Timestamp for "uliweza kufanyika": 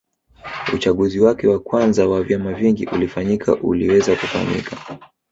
3.55-4.99